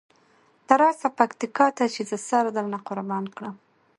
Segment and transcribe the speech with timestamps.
[0.65, 3.55] ته راسه پکتیکا ته چې زه سره درنه قربانه کړم.